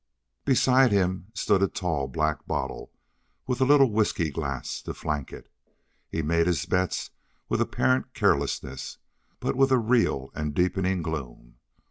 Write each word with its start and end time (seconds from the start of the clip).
Beside 0.45 0.91
him 0.91 1.27
stood 1.35 1.61
a 1.61 1.67
tall, 1.67 2.07
black 2.07 2.47
bottle 2.47 2.91
with 3.45 3.61
a 3.61 3.65
little 3.65 3.91
whisky 3.91 4.31
glass 4.31 4.81
to 4.81 4.95
flank 4.95 5.31
it. 5.31 5.47
He 6.09 6.23
made 6.23 6.47
his 6.47 6.65
bets 6.65 7.11
with 7.47 7.61
apparent 7.61 8.15
carelessness, 8.15 8.97
but 9.39 9.55
with 9.55 9.69
a 9.71 9.77
real 9.77 10.31
and 10.33 10.55
deepening 10.55 11.03
gloom. 11.03 11.57